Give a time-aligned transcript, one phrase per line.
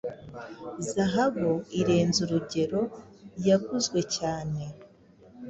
[0.91, 4.61] Zahabu irenze urugeroyaguzwe cyane